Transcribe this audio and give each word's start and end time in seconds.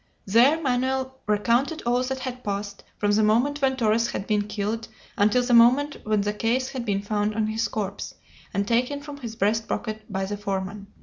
There 0.25 0.57
Manoel 0.59 1.11
recounted 1.27 1.83
all 1.85 2.01
that 2.05 2.17
had 2.21 2.43
passed, 2.43 2.83
from 2.97 3.11
the 3.11 3.21
moment 3.21 3.61
when 3.61 3.75
Torres 3.75 4.07
had 4.07 4.25
been 4.25 4.47
killed 4.47 4.87
until 5.15 5.43
the 5.43 5.53
moment 5.53 5.97
when 6.05 6.21
the 6.21 6.33
case 6.33 6.69
had 6.69 6.85
been 6.85 7.03
found 7.03 7.35
on 7.35 7.45
his 7.45 7.67
corpse, 7.67 8.15
and 8.51 8.67
taken 8.67 9.01
from 9.01 9.17
his 9.17 9.35
breast 9.35 9.67
pocket 9.67 10.11
by 10.11 10.25
the 10.25 10.37
foreman. 10.37 10.87